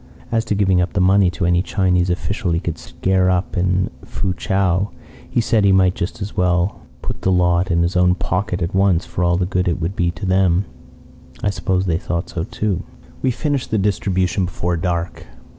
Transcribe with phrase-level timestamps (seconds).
[0.31, 3.91] As to giving up the money to any Chinese official he could scare up in
[4.03, 4.89] Fu chau,
[5.29, 8.73] he said he might just as well put the lot in his own pocket at
[8.73, 10.65] once for all the good it would be to them.
[11.43, 12.81] I suppose they thought so, too.
[13.21, 15.27] "We finished the distribution before dark.